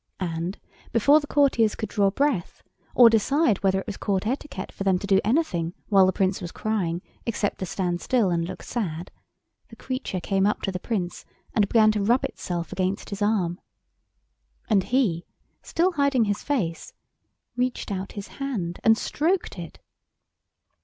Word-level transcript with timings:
And, 0.19 0.57
before 0.91 1.19
the 1.19 1.27
courtiers 1.27 1.75
could 1.75 1.89
draw 1.89 2.09
breath 2.09 2.63
or 2.95 3.07
decide 3.07 3.61
whether 3.61 3.79
it 3.79 3.85
was 3.85 3.97
Court 3.97 4.25
etiquette 4.25 4.71
for 4.71 4.83
them 4.83 4.97
to 4.97 5.05
do 5.05 5.21
anything 5.23 5.75
while 5.89 6.07
the 6.07 6.11
Prince 6.11 6.41
was 6.41 6.51
crying 6.51 7.03
except 7.27 7.59
to 7.59 7.67
stand 7.67 8.01
still 8.01 8.31
and 8.31 8.43
look 8.47 8.63
sad, 8.63 9.11
the 9.69 9.75
creature 9.75 10.19
came 10.19 10.47
up 10.47 10.63
to 10.63 10.71
the 10.71 10.79
Prince 10.79 11.23
and 11.53 11.67
began 11.67 11.91
to 11.91 12.01
rub 12.01 12.23
itself 12.25 12.71
against 12.71 13.11
his 13.11 13.21
arm. 13.21 13.61
And 14.71 14.85
he, 14.85 15.27
still 15.61 15.91
hiding 15.91 16.25
his 16.25 16.41
face, 16.41 16.93
reached 17.55 17.91
out 17.91 18.13
his 18.13 18.27
hand 18.39 18.79
and 18.83 18.97
stroked 18.97 19.59
it! 19.59 19.77